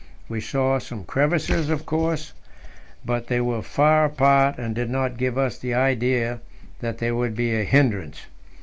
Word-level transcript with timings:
We 0.27 0.41
saw 0.41 0.79
some 0.79 1.03
crevasses, 1.03 1.69
of 1.69 1.85
course, 1.85 2.33
but 3.05 3.27
they 3.27 3.39
were 3.39 3.61
far 3.61 4.05
apart, 4.05 4.57
and 4.57 4.73
did 4.73 4.89
not 4.89 5.15
give 5.15 5.37
us 5.37 5.59
the 5.59 5.75
idea 5.75 6.39
that 6.79 6.97
they 6.97 7.11
would 7.11 7.35
be 7.35 7.51
a 7.53 7.63
hindrance. 7.63 8.25